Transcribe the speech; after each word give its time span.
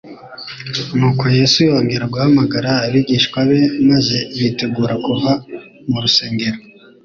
Nuko 0.97 1.23
Yesu 1.37 1.57
yongera 1.69 2.09
guhamagara 2.13 2.69
abigishwa 2.85 3.39
be 3.49 3.59
maze 3.89 4.17
bitegura 4.39 4.93
kuva 5.05 5.31
mu 5.89 5.97
rusengero, 6.03 6.59